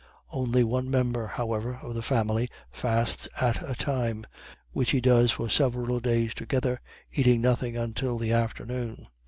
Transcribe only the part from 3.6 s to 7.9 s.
a time, which he does for several days together, eating nothing